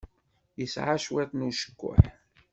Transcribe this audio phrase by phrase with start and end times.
[0.59, 2.01] Yesɛa cwiṭ n ucekkuḥ.